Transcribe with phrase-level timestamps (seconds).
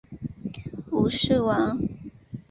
[0.91, 1.77] 吴氏亡。